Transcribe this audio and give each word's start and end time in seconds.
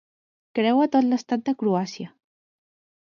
Creua 0.59 0.87
tot 0.95 1.07
l'estat 1.11 1.45
de 1.51 1.55
Croàcia. 1.63 2.11